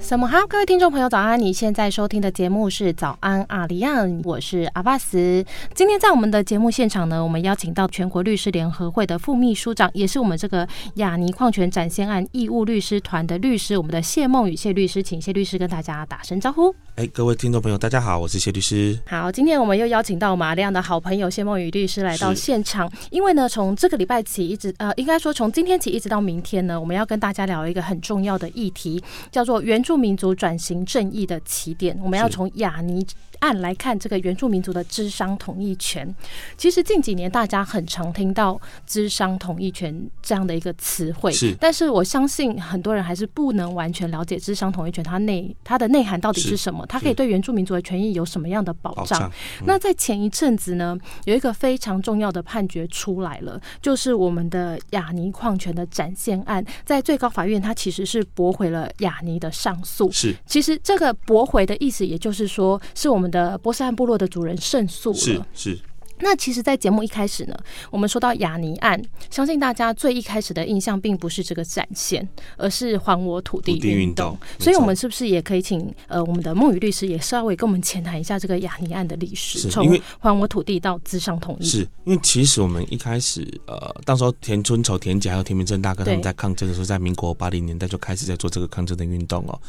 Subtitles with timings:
[0.00, 0.46] 什么哈？
[0.46, 1.38] 各位听众朋友，早安！
[1.38, 5.44] 你现在收听的节目是《早安阿里亚》，我是阿巴斯。
[5.74, 16.74] 今天在我们的节目现场呢，我们邀请到全国律师联合会的副秘书长，也是我们这个雅尼矿权展现案义务律师团的律师，我们的谢梦雨谢律师，请谢律师跟大家打声招呼。
[16.94, 18.98] 哎，各位听众朋友，大家好，我是谢律师。
[19.06, 31.98] 好，今天我们又邀请到马亮的好朋友谢梦雨律师来到现场，因为呢，从这个礼拜起一直呃，应该说从今天起一直到明天呢，我们要跟大家聊一个很重要的议题，叫做原住民族转型正义的起点。
[32.02, 33.06] 我们要从雅尼
[33.38, 36.14] 案来看这个原住民族的智商同意权。
[36.58, 46.84] 其实近几年大家很常听到智商同意权这样的一个词汇，是，但是我相信很多人还是不能完全了解智商同意权它内它的内涵到底是什么。
[46.86, 49.32] 它可以对原住民族的权益有什么样的保障？
[49.64, 60.10] 那在前一阵子呢，有一个非常重要的判决出来了，就是我们的雅尼矿权的展现案，在最高法院，它其实是驳回了雅尼的上诉。
[60.10, 65.16] 是，其实这个驳回的意思，也就是说，是我们的波斯汉部落的主人胜诉了。
[65.16, 65.78] 是是。
[66.20, 67.56] 那其实，在节目一开始呢，
[67.90, 74.36] 我们说到雅尼案，相信大家最一开始的印象并不是这个展现，而是还我土地运动。
[74.58, 79.86] 所以，我们是不是也可以请呃我们的梦雨律师也稍微跟我们浅谈一下这个雅尼案的历史，从
[80.18, 81.64] 还我土地到资商统一？
[81.64, 89.60] 是因为其实我们一开始呃，当时候田春丑、田姐还有田明正大哥他们在抗争的时候，在民国八零年代就开始在做这个抗争的运动哦。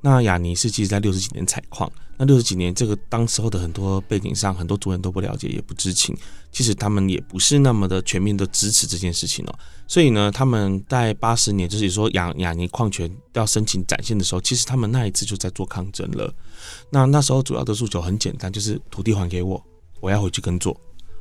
[0.00, 6.16] 那雅尼是其实在六十几年采矿，那六十几年这个当时候的很多背景上，很多族人都不了解，也不知情。
[6.50, 9.54] 其实他们也不是那么的全面的支持这件事情哦。
[9.86, 16.32] 所以呢，他们在八十年，就是说雅雅尼矿权要申请展现的时候，其实他们那一次就在做抗争了。
[16.90, 19.62] 那那时候主要的诉求很简单，就是土地还给我，
[20.00, 20.74] 我要回去耕作。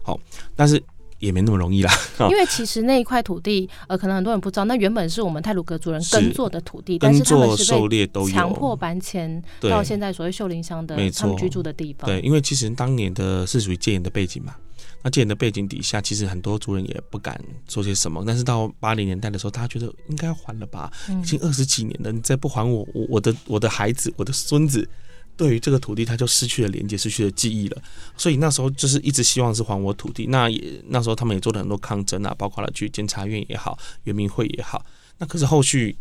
[0.04, 0.20] 好，
[0.56, 0.82] 但是。
[1.20, 1.92] 也没那么容易啦，
[2.30, 12.08] 因为其实那一块土地，呃，可能很多人不知道，那原本是我们泰鲁格族人耕作的土地，但是他们是被强迫搬迁到现在所谓秀林乡的他们居住的地方。
[12.08, 14.54] 对，因为其实当年的是属于戒严的背景嘛，
[15.04, 18.24] 那戒严的背景底下，其实很多族人也不敢做些什么。
[18.26, 20.92] 但是到八零年代的时候，大家觉得应该还了吧，
[21.22, 24.88] 已经二十几年了，你再不还我，我我的我的孩子，我的孙子。
[25.36, 27.80] 对于这个土地，他就失去了连接，失去了记忆了。
[28.18, 30.26] 所以那时候就是一直希望是还我土地。
[30.26, 34.84] 那也那时候他们也做了很多抗争啊，包括了去监察院也好，圆明会也好。
[35.20, 35.96] 那可是后续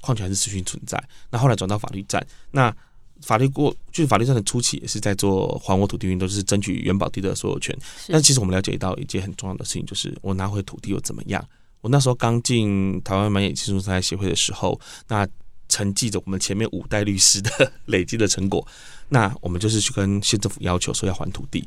[0.00, 0.98] 矿权还是持续存在。
[1.30, 2.74] 那后来转到法律战，那
[3.22, 7.76] 法律过就是法律上的初期也是在做还我土地运动，就是争取原保地的所有权。
[8.08, 11.44] 但其实我们了解到一件很重要的事情，就是我拿回土地又怎么样？
[11.80, 15.26] 我那时候刚进台湾满眼技术生态协会的时候，那。
[15.72, 18.66] 承继着我们前面五代律师的 累积的成果，
[19.08, 21.64] 那我们就是去跟县政府要求说要还土地。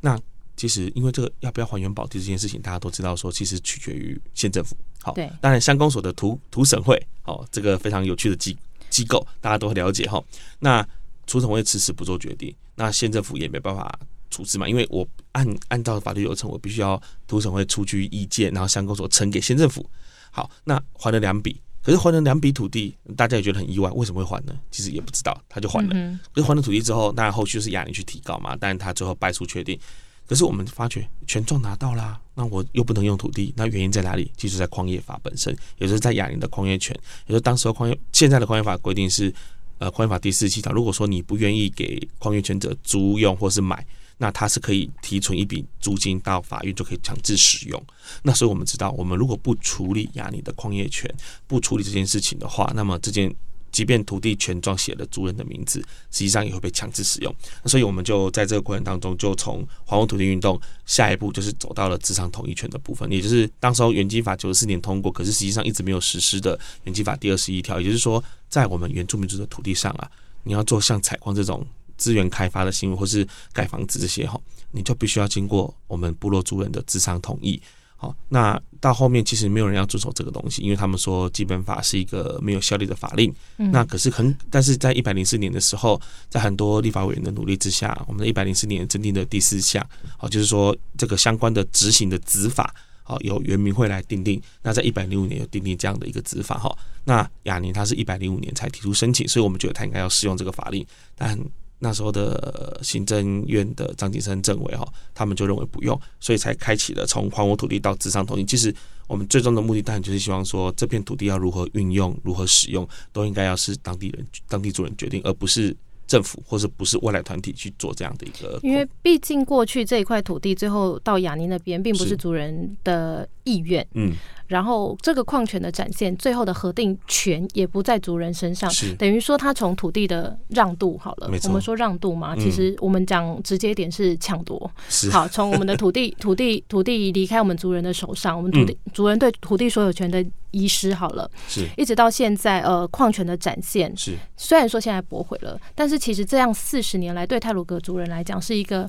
[0.00, 0.18] 那
[0.56, 4.76] 其实因为这个要不要还原保地这件事情，大家都知道说其实取决于县政府。
[5.00, 8.56] 好，对，当然乡公所的土土审会，好，这个非常有趣的机
[8.94, 10.22] 机构，大家都会了解哈。
[10.60, 10.86] 那
[11.26, 13.98] 土审会迟迟不做决定，那县政府也没办法
[14.30, 19.84] 处置嘛，因为我按按照法律流程，我必须要土审会出具意见，然后乡公所呈给县政府。
[20.30, 21.60] 好，那还了两笔。
[21.82, 24.56] 可是还了两笔土地，大家也觉得很意外，为什么会还呢？
[24.70, 26.18] 其实也不知道，他就还了。
[26.32, 29.78] 可是还了土地之后，当然后续是亚尼去提告嘛，但是他最后败诉确定。
[30.26, 34.30] 可是我们发觉权状拿到啦，那我又不能用土地，那原因在哪里？
[34.36, 36.94] 其实，在矿业法本身，也就是在亚尼的矿业权，
[37.26, 39.32] 也就是当时矿业现在的矿业法规定是，
[39.78, 43.86] 呃，矿业法第四七条，如果说你不愿意给矿业权者租用或是买。
[44.16, 47.84] 那他是可以提存一笔租金到法院就可以强制使用。
[48.22, 51.12] 那所以我们知道，我们如果不处理亚尼的矿业权，
[51.48, 53.34] 不处理这件事情的话，那么这件
[53.74, 55.80] 即便土地权状写了主人的名字，
[56.12, 57.34] 实际上也会被强制使用。
[57.66, 70.08] 所以我们就在这个过程当中，就从还我土地运动，下一步就是走到了资产统一权的部分，也就是当时候原基法九十四年通过，可是实际上一直没有实施的原基法第二十一条，也就是说，在我们原住民族的土地上啊，
[70.44, 71.66] 你要做像采矿这种。
[71.96, 74.38] 资源开发的行为，或是盖房子这些哈，
[74.72, 77.62] 你就必须要经过我们部落族人的智商同意。
[78.04, 83.34] 好，那到后面其实没有人要遵守这个东西，因为他们说基本法是一个没有效力的法令。
[83.56, 89.82] 那可是很，但是在一百零四年的时候，在很多立法委员的努力之下，我们的一百零四年制定的第四项，
[90.18, 94.38] 好，就是说这个相关的执行的执法，好，由原民会来定定。
[94.62, 96.76] 那在一百零五年有定定这样的一个执法哈。
[97.04, 100.86] 那雅尼他是一百零五年才提出申请，所以我们觉得他应该要适用这个法令，
[101.16, 101.38] 但。
[101.84, 108.44] 那时候的行政院的张景生政委哈，他们就认为不用，所以才开启了从还我土地到智商统一。
[108.46, 108.74] 其实
[109.06, 115.76] 我们最终的目的当然就是希望说，这片土地要如何运用、如何使用，都应该要是当地人、当地主人决定，而不是
[116.06, 118.58] 政府或者不是外来团体去做这样的一个。
[118.62, 123.86] 因为毕竟过去这一块土地最后到雅尼那边，并不是族人的意愿。
[123.94, 124.12] 嗯。
[124.46, 128.94] 然后这个矿权的展现，最后的核定权也不在族人身上，是。
[128.96, 132.40] 等于说他从土地的让渡好了我们说让渡嘛，嗯。
[132.40, 134.70] 其实我们讲直接一点是抢夺。
[134.88, 135.10] 是。
[135.10, 141.66] 好，从我们的土地、 土地、土地离开我们族人的手上，我们土地、族人对土地所有权的遗失好了，是。
[141.78, 144.14] 一直到现在，呃，矿权的展现，是。
[144.36, 148.88] 虽然说现在驳回了，但是其实这样四十年来，对泰鲁格族人来讲是一个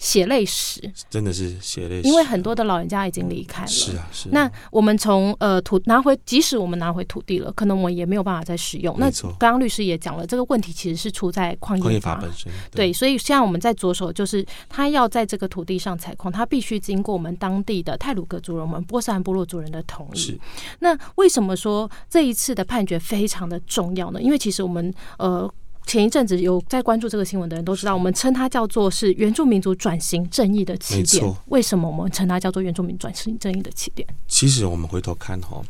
[0.00, 0.80] 血泪史，
[1.10, 3.68] 真的是血泪史，因为很多的老人家已经离开了。
[3.68, 8.96] 是啊是啊那我们从呃土拿回，即使我们拿回土地了，可能我们也没有办法再使用。
[8.98, 20.40] 那刚刚律师也讲了，这个问题其实是出在矿矿业法法本身对，所以现在我们在着手，就是他要在这个土地上采矿，他必须经过我们当地的泰鲁格族人、我们波斯兰部落族人的同意是。
[20.78, 24.22] 那为什么说这一次的判决非常的重要呢？
[24.22, 25.52] 因为其实我们呃。
[25.86, 31.34] 前一阵子有在关注这个新闻的人都知道，我们称它叫做是原住民族转型正义的起点。
[31.46, 34.06] 为什么我们称它叫做原住民转型正义的起点？
[34.28, 35.60] 其实我们回头看哈，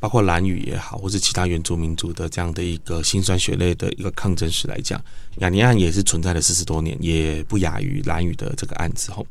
[0.00, 5.00] 包括蓝语也好，或是其他原住民族的这样的一个辛酸血泪的一个抗争史来讲，
[5.36, 9.22] 雅尼案也是存在了四十多年，也不亚于蓝语的这个案子哈。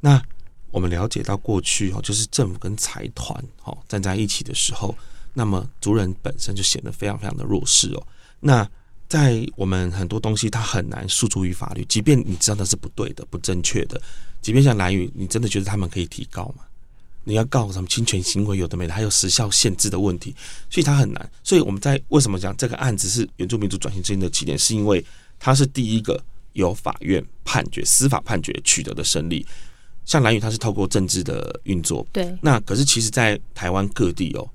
[0.00, 0.22] 那
[0.70, 4.94] 我们了解到过去哈，就是政府跟财团哈站在一起的时候，
[5.32, 8.06] 那么族人本身就显得非常非常的弱势哦。
[8.40, 8.68] 那
[9.08, 14.00] 在我们很多东西，它很难诉诸于法律，即便你知道那是不对的、不正确的，
[14.42, 16.64] 即便像蓝屿，你真的觉得他们可以提高吗？
[17.28, 20.34] 你要告什么侵权行为有的没的，还有时效限制的问题，
[20.70, 21.30] 所以它很难。
[21.42, 25.04] 所以我们在为什么讲这个案子是原住民族转型正义的起点，是因为
[25.38, 29.44] 它是第一个由法院判决、司法判决取得的胜利。
[30.04, 34.48] 像蓝宇，它是透过政治的运作，对，那可是其实，在台湾各地哦，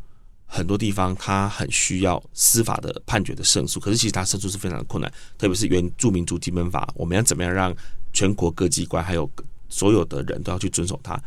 [0.53, 7.73] 很多地方它很需要司法的判决的胜诉，可是其实它胜诉是非常的困难，特别是原住民族基本法，我们要怎么样让
[8.11, 9.29] 全国各机关还有
[9.69, 11.17] 所有的人都要去遵守它，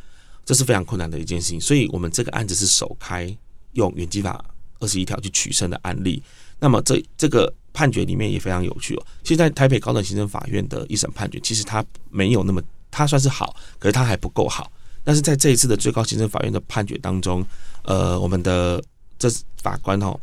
[0.44, 1.58] 这是非常困难的一件事情。
[1.58, 3.34] 所以我们这个案子是首开
[3.72, 4.44] 用原基法
[4.78, 6.22] 二十一条去取胜的案例。
[6.60, 9.06] 那么这这个判决里面也非常有趣哦。
[9.24, 14.70] 现在台北高等行政法院的一审判决，其实它没有那么，它算是好，可是它还不够好。
[15.02, 17.44] 但是在这一次的最高行政法院的判决当中，
[17.82, 18.82] 呃，我们的
[19.28, 20.18] 这法官哦，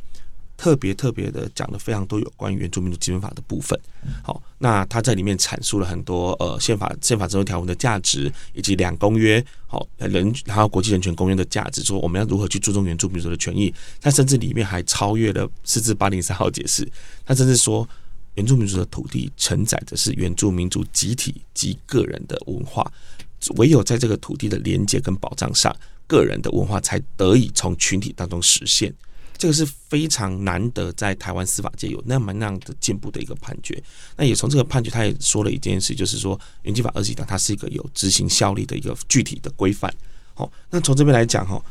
[0.57, 3.79] 特别特别的讲了非常多有关于原住民族基本法的部分。
[4.23, 13.73] 好，那他在里面阐述了很多呃宪法宪法征收条文的价值，以及两公约好人还有国际人权公约的价值，说我们要如何去注重原住民族的权益。
[13.99, 16.87] 他甚至里面还超越了四至八零三号解释，
[17.25, 17.87] 他甚至说。
[18.35, 22.89] 原住民族的土地承载的是原住民族集体及个人的文化，
[23.57, 25.75] 唯有在这个土地的连接跟保障上，
[26.11, 28.93] 个人的文化才得以从群体当中实现。
[29.37, 33.81] 这个是非常难得在台湾司法界有那么那样的进步的一个判决。
[34.17, 39.91] 那也从这个判决，他也说了一件事，就是说原基法二十一条它是一个有执行效力的一个具体的规范。
[40.35, 41.63] 好，那从这边来讲，哈，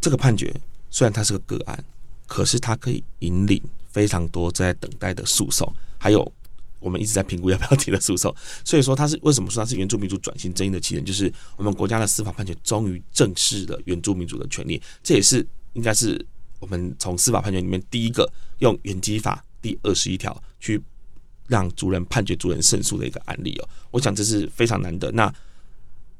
[0.00, 0.54] 这个判决
[0.90, 1.84] 虽然它是个个案，
[2.26, 3.60] 可是它可以引领
[3.90, 6.32] 非常多在等待的诉讼，还有
[6.80, 8.34] 我们一直在评估要不要提的诉讼。
[8.64, 11.04] 所以说，它是为什么说它是原住民族转型争议的起点？
[11.04, 16.24] 就是我们国家的司法判决终于正视了原住民族的权利，这也是应该是
[16.58, 20.82] 我们从司法判决里面第一个用原基法第二十一条去
[21.46, 23.68] 让族人判决族人胜诉的一个案例哦。
[23.90, 25.10] 我想这是非常难得。
[25.12, 25.32] 那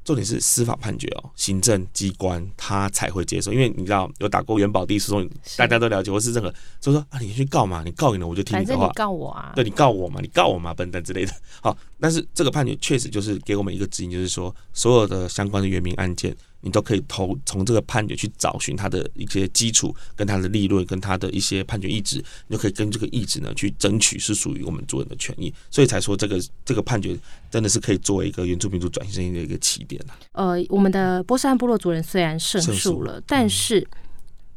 [0.05, 11.33] 重点是司法判决哦，行政机关他才会接受，因为你知道有打过元宝地诉讼，大家都了解，或是任何就说啊，你去告嘛，你告赢了我就听你你的话，告我啊，对你告我嘛，你告我嘛，笨蛋之类的。
[11.61, 25.52] 好，但是这个判决确实就是给我们一个指引，就是说所有的相关的原民案件，你都可以投从这个判决去找寻它的一些基础、跟它的利润、跟它的一些判决意志，你就可以跟这个意志呢去争取是属于我们族人的权益。
[25.71, 27.19] 所以才说这个这个判决
[27.50, 30.19] 真的是可以作为一个原住民族转型正义的一个起点啊。
[30.33, 33.87] 呃，我们的波斯汉部落族人虽然胜诉了，但是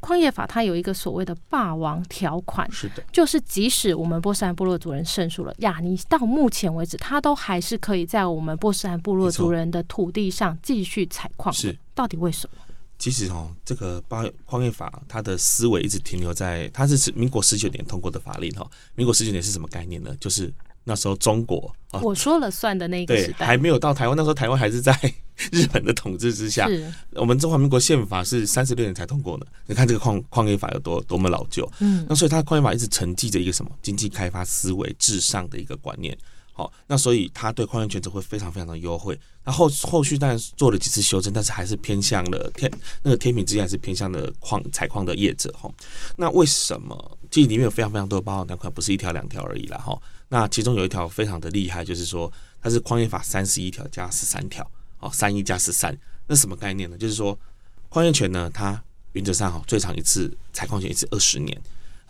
[0.03, 11.53] 矿业法它有一个所谓的霸王条款，是的，就是即使我们波斯兰部落族人胜诉了，亚尼到目前为止，他都还是可以在我们波斯兰部落族人的土地上继续采矿。
[11.53, 12.57] 是到底为什么？
[12.99, 18.69] 其实哦，这个八矿业法它的思维一直停留在它是民国十九年通过的法令哈。
[18.95, 20.15] 民国十九年是什么概念呢？
[20.19, 24.93] 就是那时候中国啊，我说了算的那个时，代对还没有到台湾，那时候台湾还是在
[25.51, 26.67] 日本的统治之下。
[26.67, 31.69] 是，我们中华民国宪法是三十六年才通过的，你看这个矿矿业法有多多么老旧。
[31.79, 36.17] 嗯那所以它矿业法一直承继着一个什么经济开发思维至上的一个观念。
[36.55, 39.19] 好，那所以他对矿业权则会非常非常的优惠。
[39.43, 45.69] 那后后续当然做了几次修正，但是还是偏向了天那个天平之间还是偏向了矿采矿的业者哈。
[46.15, 47.17] 那为什么？
[47.31, 49.99] 其实里面有非常非常多包含条款，不是一条两条而已啦哈。
[50.29, 52.31] 那其中有一条非常的厉害，就是说
[52.61, 54.65] 它是矿业法三十一条加十三条，
[54.99, 56.95] 哦，三一加十三，那什么概念呢？
[56.95, 57.37] 就是说
[57.89, 58.81] 矿业权呢，它
[59.13, 61.59] 原则上哈，最长一次采矿权一次二十年。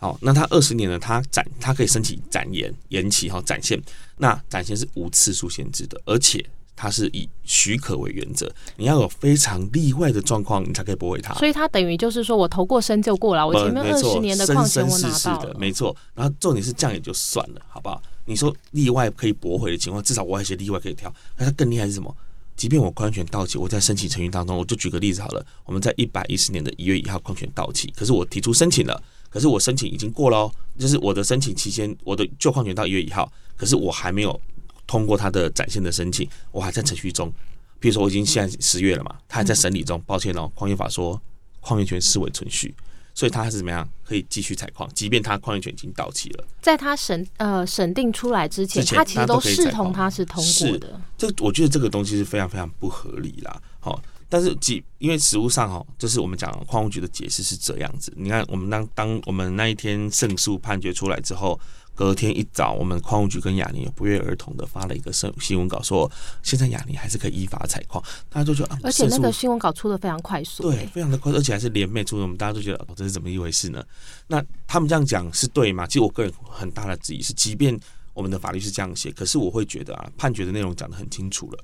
[0.04, 3.82] 好，那他二十年呢，他展他可以申请展延延期哈，展现。
[4.18, 6.44] 那展现是无次数限制的，而且
[6.76, 11.32] 它是以许可为原则，你要有非常例外的状况，你才可以驳回它。
[11.36, 15.96] 所以它等于就是说我投过身就过了，我前面二十年的矿权我拿到了，没错。
[16.14, 18.02] 然后重点是这样也就算了，好不好？
[18.26, 21.10] 你说例外可以驳回的情况，至少我还有些例外可以挑。
[21.38, 22.14] 那它更厉害是什么？
[22.56, 25.44] 即便我矿权到期，我在申请程序当中，我就举个例子好了。
[25.64, 29.02] 我们在一百一十年的一月一号矿权到期，可是我提出申请了，
[29.34, 34.40] 可是我申请已经过了哦，就是我的申请期间，我的旧矿权到一月一号，可是我还没有
[34.86, 37.32] 通过他的展现的申请，我还在程序中。
[37.80, 41.20] 比如说我已经现在十月了嘛，他还在审理中，抱歉哦，矿业法说
[41.58, 42.72] 矿业权视为存续。
[43.12, 51.00] 所以他是怎么样可以继续采矿，即便他矿业权已经到期了，在他审呃审定出来之前，他其实都视同他是通过的。
[51.18, 53.62] 这我觉得这个东西是非常非常不合理啦。
[53.80, 54.00] 好，
[54.34, 58.12] 但是即因为实物上哦，就是我们讲矿务局的解释是这样子。
[58.16, 61.60] 你看，我们当当我们那一天胜诉判决出来之后。
[61.96, 66.10] 隔天一早，我们矿务局跟雅尼不约而同的发了一个新新闻稿，说
[66.42, 68.02] 现在雅尼还是可以依法采矿。
[68.28, 73.80] 大家都觉得，而且那个新闻稿出的非常快速，对，非常的快，而且还是连袂出，我们大家都觉得，哦，这是怎么一回事呢？
[74.26, 75.86] 那他们这样讲是对吗？
[75.86, 77.78] 其实我个人很大的质疑是，即便
[78.12, 81.58] 我们的法律是这样写，可是我会觉得啊，判决的内容讲的很清楚了。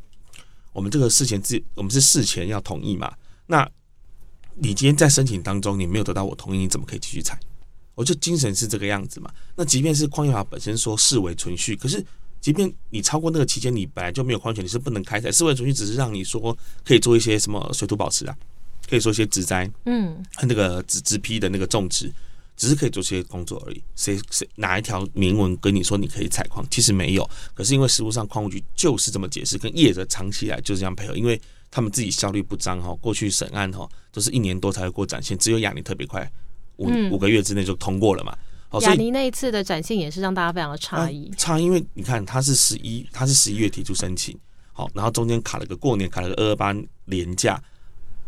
[0.72, 3.12] 我们这个事前自，我们是事前要同意嘛？
[3.46, 3.68] 那
[4.54, 7.38] 你今天在申请当中，你没有得到我同意，你怎么可以继续采？
[7.94, 9.30] 我就精神是这个样子嘛。
[9.56, 12.04] 那即便是矿业法本身说视为存续，可是
[12.40, 15.30] 即便你超过那个期间，你本来就没有矿权，你是不能开采。
[15.30, 18.36] 视为存续只是让你说可以做一些什么水土保持啊，
[18.88, 22.10] 可以说一些植栽，嗯，那个植植批的那个种植，
[22.60, 23.82] 只是可以做这些工作而已。
[23.96, 26.62] 谁谁哪一条明文跟你说你可以采矿？
[26.70, 27.26] 其实没有。
[27.54, 31.40] 可是因为实务上矿务局就是这么解释，跟业者长期以来就是这样配合，因为
[31.70, 32.94] 他们自己效率不彰哈。
[32.96, 36.30] 过去审案哈都是一年多才会过展现，只有雅尼特别快。
[36.76, 38.36] 五五个月之内就通过了嘛？
[38.82, 41.32] 雅尼那一次的展现也是让大家非常的诧异。
[41.38, 44.38] 差，因为你看他是十一，他是十一月提出申请，
[44.72, 46.74] 好，然后中间卡了个过年，卡了个二二八
[47.06, 47.58] 年假，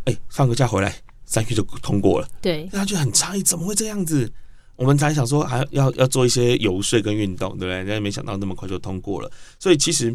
[0.06, 0.94] 哎，放个假回来，
[1.32, 2.28] 三月就通过了。
[2.42, 4.30] 对，大家就很诧异，怎么会这样子？
[4.76, 7.84] 我们才想说还要要做一些游说跟运动，对不对？
[7.86, 9.30] 但是没想到那么快就通过了。
[9.58, 10.14] 所以其实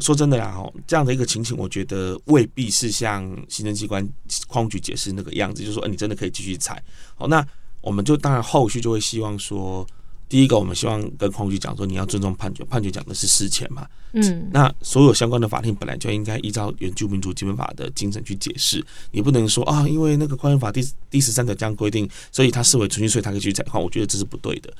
[0.00, 4.06] 说真的啦，哦，这样的一个情形，我觉得未必是像行政机关
[4.48, 6.82] 矿局解释那个样子，就是说，哎，你真的可以继续采。
[7.14, 7.46] 好，那。
[7.80, 9.86] 我们就当然后续就会希望说，
[10.28, 24.72] 第一个我们希望跟矿局讲说，你要尊重判决，判决讲的是事前嘛，嗯，那所有相关的法庭本来就应该依照原住民族基本法的精神去解释，你不能说啊，因为那个矿业法第第十三条这样规定，所以他视为存续税，他可以去采矿，我觉得这是不对的。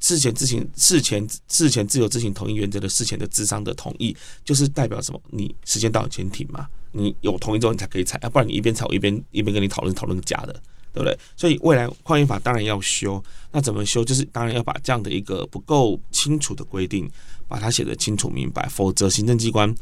[0.00, 5.20] 事前自行事前事前自由自行同意原则的事前的智商的同意，就是代表什么？
[5.30, 10.62] 你时间到前停嘛，你有同意之后你才可以采，啊不然你一边采一边一边跟你讨论讨论假的。
[10.94, 11.18] 对不对？
[11.36, 14.04] 所以未来矿业法当然要修，那怎么修？
[14.04, 17.10] 就是当然要把这样的一个不够清楚的规定，
[17.48, 18.68] 把它写得清楚明白。
[18.68, 19.74] 否则行政机关，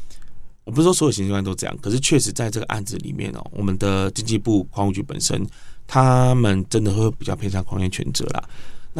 [0.63, 5.45] 我不是说所有行政机关都这样，可是确实在这个案子里面哦，我们的经济部矿务局本身，
[5.85, 8.43] 他们真的会比较偏向矿业权责啦。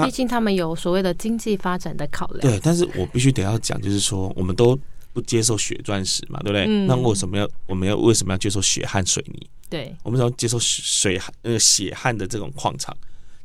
[0.06, 2.42] 毕竟他们有所谓的经济发展的考量。
[2.42, 4.78] 对，但是我必须得要讲，就是说我们都
[5.14, 6.66] 不接受血钻石嘛，对不对？
[6.88, 9.48] 那为什么要我们要为什么要接受血汗水泥？
[9.70, 12.96] 对，我们要接受水汗、那个血汗的这种矿场。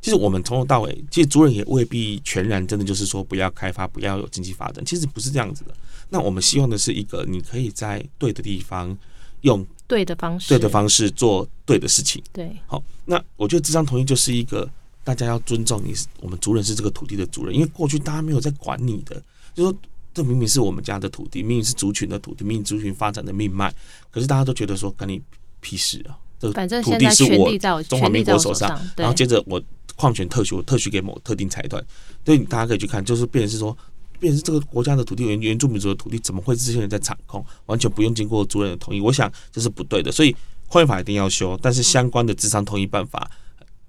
[0.01, 4.83] 其实我们从头到尾，其实主人也未必全然真的就是说不要开发，不要有经济发展。
[4.85, 5.75] 其实不是这样子的。
[6.09, 8.97] 那我们希望的是一个，你可以在对的地方
[9.41, 12.23] 用对的方式、对的方式做对的事情。
[12.31, 12.81] 对，好。
[13.05, 14.69] 那我觉得这张同意就是一个
[15.03, 19.21] 大家要尊重你，我们族人是这个土地的主人，因为过去大家没有在管你的，
[19.53, 19.75] 就说
[20.13, 23.73] 这明明是我们家的土地，明明是族群的土地，明明族群发展的命脉，
[24.11, 25.21] 可是大家都觉得说跟你。
[25.61, 26.15] 屁事啊！
[26.39, 29.61] 这土地是我中华民国手上，然后接着我
[29.97, 31.85] 矿权特许特许给某特定财团，
[32.23, 33.77] 所以大家可以去看，就是变成是说，
[34.21, 39.01] 变成是这个国家的土地原原住民族的土地，怎么会这些人在掌控，完全不用经过族人的同意？
[39.01, 40.33] 我想这是不对的，所以
[40.69, 43.29] 矿业法一定要修，但是相关的智商同意办法、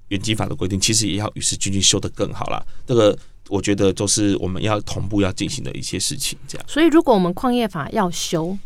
[0.09, 2.67] 原基法的规定，其实也要与时俱进，修得更好了。
[2.85, 3.17] 这个
[3.51, 6.39] 我觉得都是我们要同步要进行的一些事情。
[6.49, 8.57] 这样，所以如果我们矿业法要修。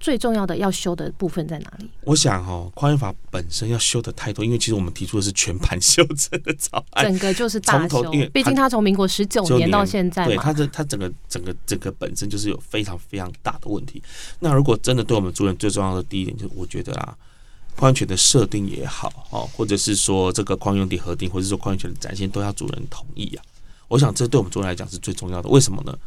[0.00, 1.90] 最重要的要修的部分在哪里？
[2.04, 8.04] 我想哦，矿业法本身要修的太多，因为其实我们提出的是全盘修正的草案，整个就是大修。
[8.14, 14.00] 因为毕竟它从民国十九年到现在，对它的它整个整个整个本身就是有非常非常大的问题。
[14.38, 17.12] 那如果真的对我们主人最重要的第一点，就是我觉得啊，
[17.74, 23.42] 矿权的设定也好哦，或者是说这个矿用地核定，或者说矿权的展现，都要主人同意啊。
[23.88, 25.48] 我想这对我们主人来讲是最重要的。
[25.48, 25.98] 为什么呢？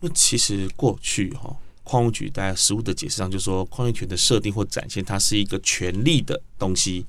[0.00, 1.54] 因为其实过去哈。
[1.86, 7.04] 矿务局在实物的解释上就说，矿业权的设定或展现，它是一个权利的东西。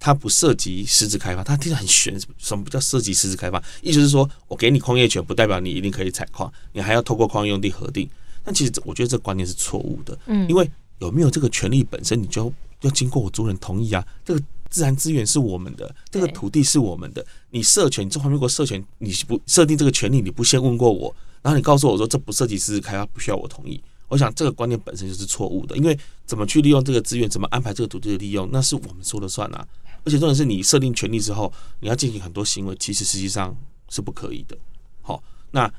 [0.00, 2.18] 它不涉及实质开发，它听着很玄。
[2.38, 3.62] 什么不叫涉及实质开发？
[3.82, 8.08] 意思是说我给你矿业权，不代表你一定可以采矿，你还要透过矿用地核定。
[8.42, 12.50] 但其实我觉得这观念是错误的，嗯，因为有没有这个权利本身，你就
[12.80, 14.02] 要经过我族人同意啊。
[14.24, 14.42] 这个
[14.74, 23.80] 自然资源是我们的，这个土地是我们的，你设权，中华民国设权，你不设定这个权利，你不先问过我，然后你告诉我说这不涉及私自开发，不需要我同意。
[24.08, 29.64] 我想这个观念本身就是错误的，因为怎么去利用这个资源，怎么安排这个土地的利用，那是我们说了算啊。
[30.04, 33.56] 而且重点是你设定权利之后，你要进行很多行为，其实实际上
[33.88, 34.58] 是不可以的。
[35.02, 35.72] 好，那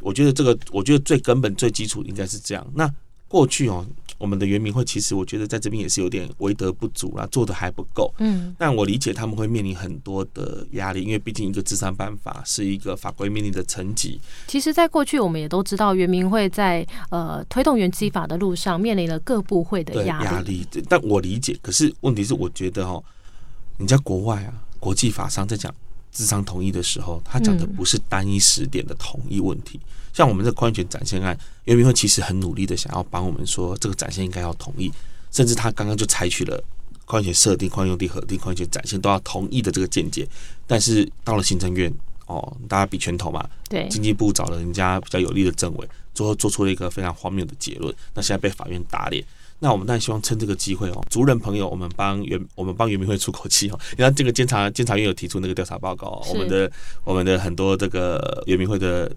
[0.00, 2.70] 我觉得这个，我觉得最根本、最基础应该是这样。
[2.74, 2.92] 那
[3.32, 3.86] 过去哦，
[4.18, 8.12] 我们的原民会其实我觉得在这边也是有点为德不足啦，做的还不够。
[8.18, 14.20] 嗯，但我理解他们会面临很多的压力，因为毕竟一个智商办法是一个法规面临的层级。
[14.46, 20.66] 其实，在过去我们也都知道，原民会在呃推动原基法的路上面临了各部会的压压力。
[20.86, 23.02] 但我理解，可是问题是，我觉得哦。
[23.78, 25.74] 你在国外啊，国际法上在讲
[26.12, 29.80] 智商同意的时候，他讲的不是单一时点的同意问题。
[30.12, 34.92] 像我们这矿权展现案，袁明会其实很努力的想要帮我们说，这个展现应该要同意，
[35.30, 36.62] 甚至他刚刚就采取了
[37.06, 40.28] 矿权设定、矿用地核定、矿权展现都要同意的这个见解。
[40.66, 41.90] 但是到了行政院，
[42.26, 47.94] 哦，大家比拳头嘛，对，经济部找了人家比较有力的政委，最后做出了一个非常荒谬的结论。
[48.14, 49.24] 那现在被法院打脸。
[49.62, 53.78] 那我们当然希望趁这个机会哦，族人朋友，我们帮原我们帮原民会出口气哦。
[53.92, 56.68] 你看这个监察监察院有提出那个调查报告，我们的
[57.04, 59.08] 我们的很多这个原民会的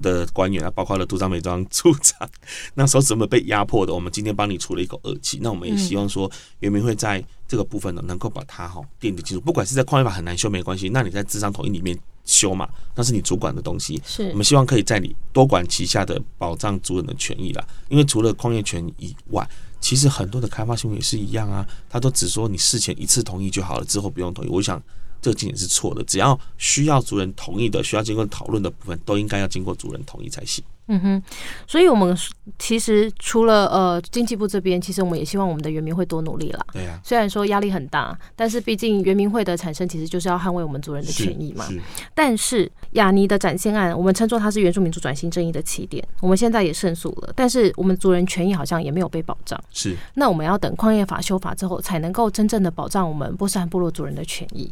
[0.00, 2.26] 的官员啊，包括了杜张美庄 处长，
[2.72, 3.92] 那时候怎么被压迫的？
[3.92, 5.38] 我们今天帮你出了一口恶气。
[5.42, 9.40] 那我们也希望说，原民会在这个部分呢，能够把它哈奠定清楚。
[9.42, 14.00] 不管是在矿业法很难修没关系，那你在智商统一里面修嘛，那是你主管的东西。
[14.06, 17.62] 是我们希望可以在你多管齐下的保障族人的权益啦。
[17.90, 19.46] 因为除了矿业权以外，
[19.80, 24.48] 其实很多的开发行为也是一样啊，他都只说你事前一次同意就好了，之后不用同意。
[24.48, 24.80] 我想
[25.20, 30.64] 这个经验是错的，只要需要族人同意的，需要经过讨论的部分，都应该要经过族人同意才行。
[30.92, 31.22] 嗯哼，
[31.68, 32.16] 所以我们
[32.58, 36.66] 其实除了呃经济部这边，其实我们也希望我们的原民会多努力啦。
[36.72, 41.64] 对呀，虽然说压力很大，但是毕竟原民会的产生其实就是要捍卫我们族人的权益嘛。
[42.12, 49.62] 但是雅尼的展现案，我们称作它是原住民族转型正义的起点，我们现在也胜诉了，但是我们族人权益好像也没有被保障。
[49.70, 54.68] 是，那我们要等矿业法修法之后，才能够真正的保障我们波斯汉部落族人的权益。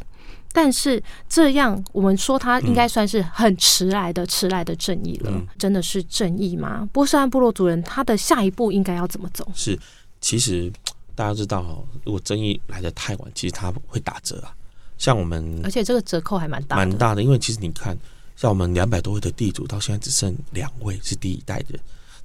[0.52, 5.30] 但是这样，我们说他应该算是很迟来的、迟来的正义了。
[5.58, 6.88] 真的是正义吗？
[6.92, 9.46] 波斯安部落族人他的下一步应该要怎么走？
[9.54, 9.78] 是，
[10.20, 10.72] 其实
[11.14, 14.54] 大家知道哦，如果正义来的太晚，其实他会打折啊。
[14.96, 17.22] 像我们，而且这个折扣还蛮大，蛮大的。
[17.22, 17.96] 因为其实你看，
[18.34, 21.78] 像我们两百多位的地主，到现在只剩两位是第一代人。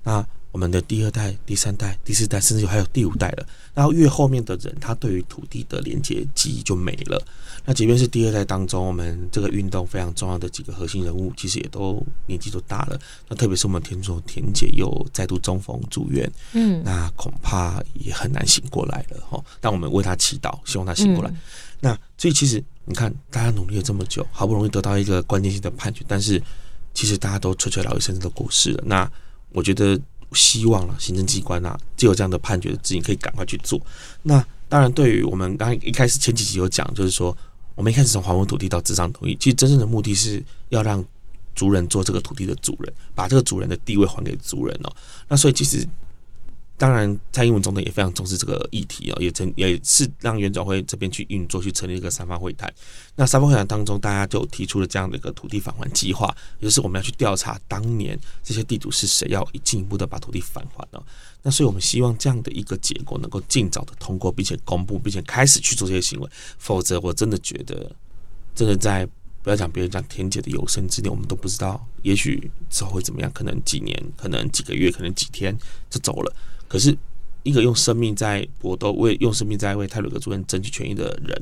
[0.03, 3.47] 那我们的第二代、第三代、第四代，甚至还有第五代了。
[3.73, 7.19] 然后越后面的人，他对于土地的连接记忆就没了。
[7.65, 12.99] 那即便是第二代当中，我们这个运动非常重要的几个核心人物，其实也都年纪都大了。
[13.27, 19.43] 那特别是我们田总田姐又再度中风住院，嗯，那恐怕也很难醒过来了哈。
[19.59, 21.33] 但我们为他祈祷，希望他醒过来。
[21.79, 26.39] 那所以其实你看，大家努力了这么久，好不容易得到一个关键性的判决，但是
[26.93, 28.83] 其实大家都垂垂老矣，甚至都过世了。
[28.85, 29.11] 那
[29.51, 29.99] 我觉得。
[30.33, 33.79] 希望了行政机关啊，就有这样的判决的指引，可以赶快去做。
[34.21, 37.35] 那当然，对于我们刚一开始前几集有讲，就是说，
[37.75, 41.03] 我们一开始从还我土地到智商同意，其实真正的目的是要让
[41.55, 44.91] 族人做这个土地的主人，把这个主人的地位还给族人哦。
[45.27, 45.87] 那所以其实。
[46.83, 52.69] 当然，蔡英文总统也非常重视这个议题哦，也成也是让原转会这边去运作，去成立一个三方会谈。
[53.15, 61.01] 那三方会谈当中，大家就提出了这样的一个土地返还计划，也就是我们要去调查当年这些地主是谁，要进一步的把土地返还哦。
[61.41, 66.29] 那所以我们希望这样的一个结果能够尽早的通过，并且公布，并且开始去做这些行为。
[66.57, 67.95] 否则，我真的觉得，
[68.53, 69.07] 真的在
[69.41, 73.31] 不要讲别人讲田姐的有生之年，我们都不知道，也许之后会怎么样？
[73.31, 75.57] 可能几年，可能几个月，可能几天
[75.89, 76.35] 就走了。
[76.73, 76.97] 可是，
[77.43, 81.39] 一个用生命在搏斗、为用生命在为泰鲁格主任争取权益的人，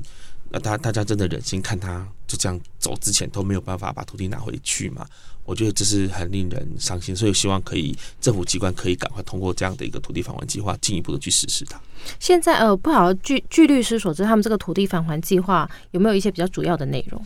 [0.49, 5.07] 那他大家真的忍心看他就这样走之前都没有办法把土地拿回去吗？
[5.45, 11.79] 我觉得这是很令人伤心，所以希望可以政府机关可以赶快通过这样的一个土地返还计划，进一步的去实施它。
[12.19, 17.25] 现在呃，不好，据据律师所知，他们这个土地返还计划有没有一些比较主要的内容？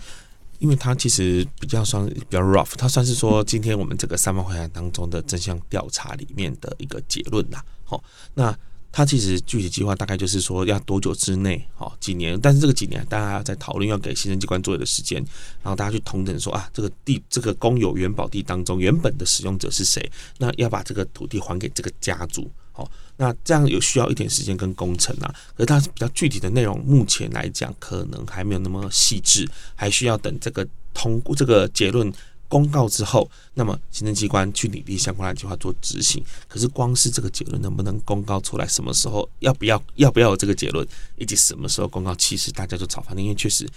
[0.60, 7.64] 因为它其实比较算比较 rough，它算是说今天我们这个三方会谈当中的真相调查里面的一个结论啦。
[7.84, 8.58] 好，那
[8.96, 15.22] 它其实具体计划大概就是说要多久之内，好几年，但是这个几年大家在讨论要给行政机关作业的时间，
[15.62, 25.28] 然后大家去同等说啊，这个地这个公有原保地当中原本的使用者是谁，那要把这个土地还给这个家族，好，那这样有需要一点时间跟工程啊，
[25.58, 32.10] 可是它比较具体的内容，目前来讲可能还没有那么细致，还需要等这个通过这个结论。
[32.48, 36.24] 公告之后，那么行政机关去拟定相关的计划做执行。
[36.48, 43.22] 可是光是这个结论能不能公告出来，什么时候要不要要不要有这个结论，以及什么时候公告，其实大家就吵翻了。
[43.22, 43.68] 因为确实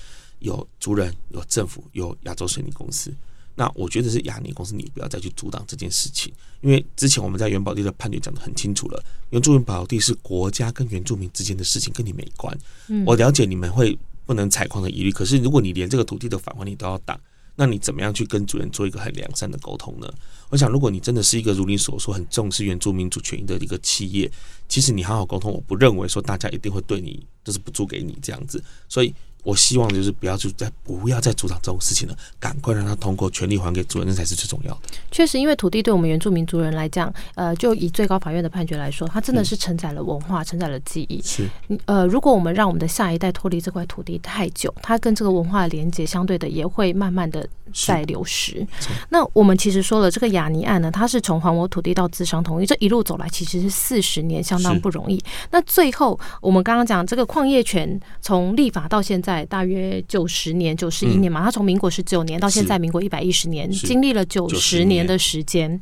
[0.40, 3.12] 有族人、有政府、有亚洲水泥公司。
[3.54, 6.32] 那我觉得是亚泥公司，你不要再去阻挡这件事情。
[6.60, 12.56] 因为之前我们在原保地的判决讲得很清楚了，原住民保地是国家跟原住民之间的事情，跟你没关。
[13.04, 17.18] 我了解你们会不能采矿的疑虑，可是如果你连这个土地的返还你都要挡。
[17.58, 20.08] 那你怎么样去跟主人做一个很良善的沟通呢？
[20.48, 24.30] 我想，如果你真的是一个如你所说很重视原住民主权益的一个企业，
[24.68, 29.12] 其实你好好沟通，我不认为说大家一定会对你就是不租给你这样子，所以。
[29.44, 34.80] 我希望就是不要去再不要再阻挡这种事情了，赶快让他通过，权力还给主人，那才是最重要的。
[35.10, 41.22] 确实，因为土地对我们原住民族人来讲，呃，就以最高法院的判决来说，它真的是承载了文化，承载了记忆。
[41.22, 41.48] 是，
[41.86, 48.66] 呃，如果我们让我们的下一代脱离这块土地太久，它跟这个文化的连接相对的也会慢慢的在流失。
[49.08, 55.22] 那我们其实说了，这个雅尼案呢，它是从还我土地到自商同意，这一路走来其实是四十年，相当不容易。
[55.50, 59.78] 那最后我们刚刚讲这个矿业权从立法到现在大约。
[60.08, 65.80] 九十年、九十一年嘛，他从民国十九年到现在民国一百一十年，经历了九十年的时间。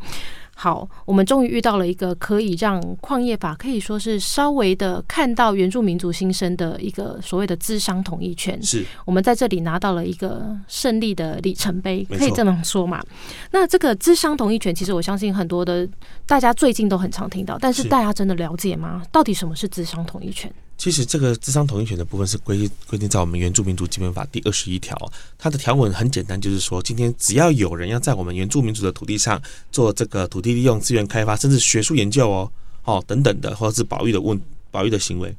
[0.58, 8.60] 好，我们终于遇到了一个可以让矿业法可以说是稍微的看到原住民族新生的一个所谓的资商统一权。
[8.62, 13.04] 是，我们在这里拿到了一个胜利的里程碑，可以这么说嘛？
[13.50, 15.86] 那这个资商统一权，其实我相信很多的
[16.26, 19.02] 大家最近都很常听到，但是大家真的了解吗？
[19.12, 20.52] 到底什么是智商统一权？
[20.76, 24.94] 其实这个智商统一权的部分是规规定在我们原住民族基本法第二十一条，
[25.38, 34.38] 它的条文很简单，就是说今天只要有人要在我们原住民族的土地上做这个土地利用、资源开发，甚至学术研究哦，哦等等的，或者是保育的问
[34.72, 35.34] 保育的行为，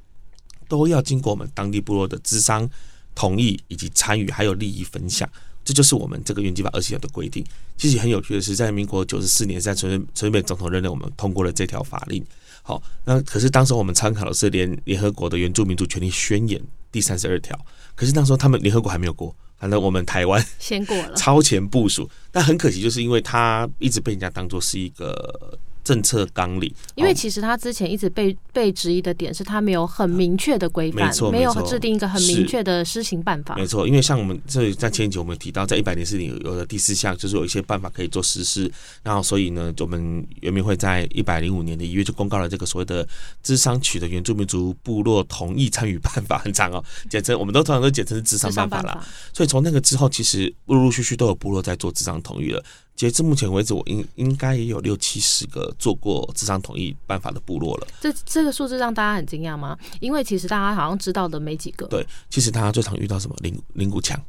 [0.69, 2.67] 都要经过我们当地部落的智商
[3.13, 5.29] 同意以及参与，还有利益分享，
[5.67, 7.43] 这就是我们这个原基法二十条的规定。
[7.75, 12.25] 其实很有趣的是，在民国九十四年，在陈陈水扁总统任内，我们通过了这条法令。
[12.63, 17.59] 好，那可是当时我们参考的是联联合国的原住民族权利宣言第三十二条，
[17.95, 25.59] 可是那时候他们联合国还没有过，反正我们台湾先过了， 超前部署，但很可惜，就是因为他一直被人家当做是一个。
[25.87, 33.55] 政策纲领，因为其实他之前一直被被质疑的点是他没有很明确的规范，没有制定一个很明确的施行办法。
[33.55, 38.69] 没错，因为像我们这在前几集我们提到，在一百零四年有了第四项就是有一些办法可以做实施，
[39.01, 43.07] 然后所以呢，我们原民会在一百零五年的一月就公告了这个所谓的
[43.41, 49.01] 智商取的原住民族部落同意参与办法，很长哦，简称我们都通常都简称是智商办法啦。
[49.31, 52.61] 所以从那个之后，其实陆陆续续都有部落在做智商同意了。
[52.97, 57.87] 截至目前为止，我应应该也有六七十个做过智商统一办法的部落了。
[58.01, 59.77] 这这个数字让大家很惊讶吗？
[59.99, 61.85] 因为其实大家好像知道的没几个。
[61.85, 64.19] 对，其实大家最常遇到什么灵灵骨墙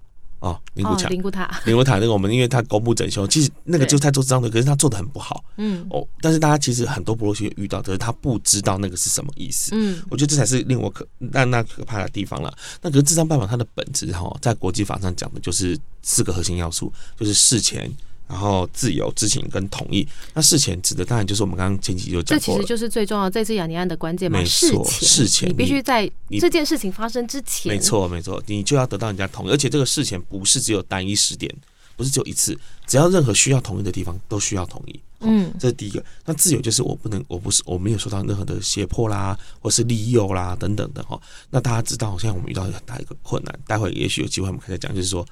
[0.40, 5.42] 哦，灵骨墙、灵骨塔、灵骨塔那个，我们因为他公布整修，其实那个就是在做智商的，可是他做的很不好。
[5.56, 9.70] 嗯哦，但是大家其实很多部落其实遇到，可是他不知道那个是什么意思。
[9.72, 12.54] 嗯，我觉得这才是令我可那那可怕的地方了。
[12.82, 17.90] 那可是智商办法它的本质哈，在国际法上讲的就是四个核心要素，就是事前。
[18.28, 24.38] 然后自由知情跟同意，那事前指的当然就是我们刚刚前几集就讲过这其实就是最重要这次雅尼案的关键嘛。
[24.44, 27.72] 事前，事前你必须在这件事情发生之前。
[27.72, 31.50] 没错，没错，你就要得到人家同意，而且这个事前不是只有单一时点，
[31.96, 32.54] 不是只有一次，
[32.86, 35.00] 只要任何需要同意的地方都需要同意。
[35.20, 36.04] 嗯，这是第一个。
[36.26, 41.18] 那自由就是我不能，我不是我没有受到任何的胁迫啦，或是利诱啦等等的哈。
[41.48, 45.26] 那大家知道，现在我们遇到很大一个困难，待会也许有机会我们可以再讲，就是说。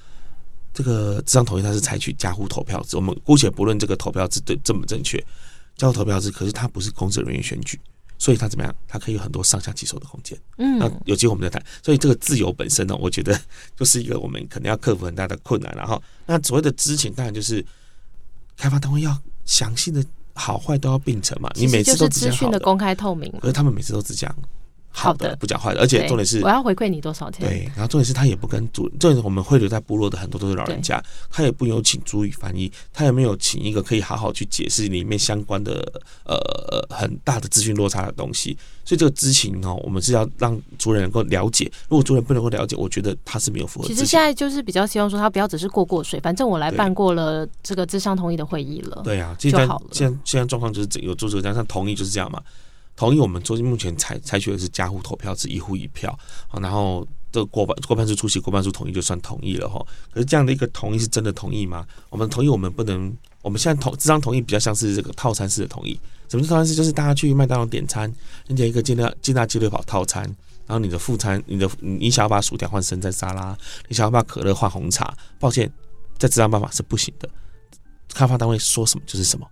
[0.77, 5.19] 这个这张同意它是采取加户投票制，我们姑且不论这个投票制对正不正确，
[5.75, 7.81] 加户投票制，可是它不是公职人员选举，
[8.19, 8.77] 所以它怎么样？
[8.87, 10.39] 它可以有很多上下其手的空间。
[10.59, 11.67] 嗯，那有机会我们再谈。
[11.83, 13.41] 所以这个自由本身呢，我觉得
[13.75, 15.75] 就是一个我们可能要克服很大的困难。
[15.75, 17.65] 然后，那所谓的知情，当然就是
[18.55, 21.51] 开发单位要详细的好坏都要并存嘛。
[21.55, 24.31] 你每次都资讯的公开透明，可是他们每次都只讲。
[24.99, 27.47] 好的，不讲坏的，而且重点是我要回馈你多少钱？
[27.47, 36.37] 对，然后重点是他也不跟主，重点是我们会留在部落的很多都是老人家，他也不有请主语翻译，他也没有请一个可以好好去解释里面相关的呃
[36.89, 38.57] 很大的资讯落差的东西，
[38.87, 43.87] 所以这个知情哦，我们是要让主人能够了解，如果主人不能够了解，我觉得他是没有符合。
[43.87, 49.89] 其实现在就是比较希望说他不要只是过过水，反正我来办过了这个智商同意的会议了，对啊，就好了。
[49.93, 52.43] 现在现在状况就是有做这个，加上同意就是这样嘛。
[52.97, 59.85] 同意我们昨天目前采采取的是家户投票制，一户一票，好，然后这过半过半数出席，过半数同意就算同意了哈。
[60.11, 61.87] 可是这样的一个同意是真的同意吗？
[62.09, 66.01] 我们同意，我们不能，我们现在同这张同意比较像是这个套餐式的同意。
[66.29, 66.75] 什么是套餐式？
[66.75, 68.11] 就是大家去麦当劳点餐，
[68.47, 70.25] 你点一个健大健大鸡腿堡套餐，
[70.67, 73.57] 然后你的副餐，你的你想要把薯条换生菜沙拉，
[73.89, 75.71] 你想要把可乐换红茶，抱歉，
[76.17, 77.29] 在这张办法是不行的。
[78.15, 79.47] 开发单位说什么就是什么。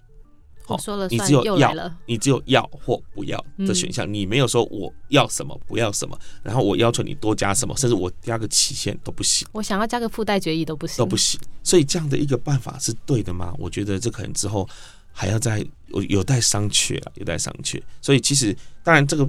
[0.66, 9.46] 我说了你只有要了，你只有要或不要的选项，你没有说我要什么不要什么，然后我要求你多加什么，甚至我加个期限都不行。
[9.52, 11.38] 我想要加个附带决议都不行，都不行。
[11.62, 13.54] 所以这样的一个办法是对的吗？
[13.58, 14.66] 我觉得这可能之后
[15.12, 17.78] 还要再有有待商榷啊，有待商榷。
[18.00, 19.28] 所以其实当然这个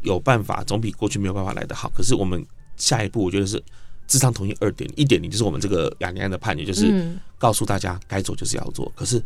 [0.00, 1.90] 有办法总比过去没有办法来得好。
[1.90, 2.42] 可是我们
[2.78, 3.62] 下一步我觉得是
[4.06, 8.90] 智商同意二点一点零，就是我们这个雅尼安的判决，就是告诉大家该做就是要做。
[8.96, 9.22] 可是。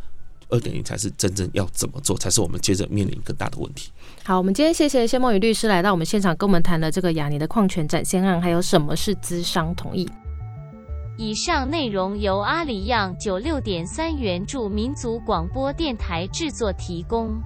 [0.48, 3.90] 二点零才是真正要怎么做，才是我们接着面临更大的问题。
[4.22, 10.08] 好，我们今天谢谢谢梦雨律师来到我们现场，跟我们谈了这个雅尼的矿权展现案，还有什么是资商同意。
[11.16, 17.40] 以上内容由阿里样九六点三元助民族广播电台制作提供。